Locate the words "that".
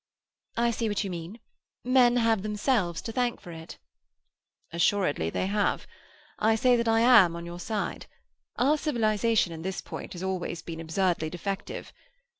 6.75-6.87